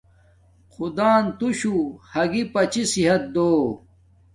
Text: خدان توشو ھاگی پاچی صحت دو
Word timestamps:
خدان 0.73 1.23
توشو 1.39 1.75
ھاگی 2.11 2.43
پاچی 2.53 2.83
صحت 2.93 3.21
دو 3.33 3.49